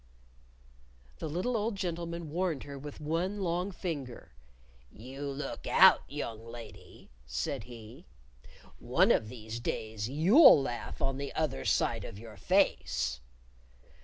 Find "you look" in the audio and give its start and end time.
4.91-5.67